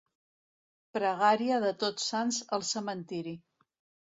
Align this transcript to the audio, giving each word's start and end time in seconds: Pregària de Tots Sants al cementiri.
Pregària 0.97 1.59
de 1.65 1.75
Tots 1.85 2.09
Sants 2.13 2.41
al 2.59 2.67
cementiri. 2.71 3.37